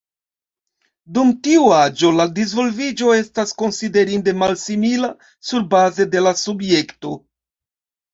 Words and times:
Dum 1.15 1.33
tiu 1.47 1.65
aĝo 1.79 2.09
la 2.19 2.25
disvolviĝo 2.39 3.11
estas 3.17 3.53
konsiderinde 3.63 4.33
malsimila 4.45 5.11
surbaze 5.51 6.09
de 6.17 6.25
la 6.29 6.33
subjekto. 6.41 7.13